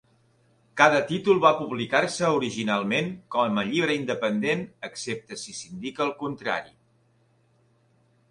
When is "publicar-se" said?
1.57-2.29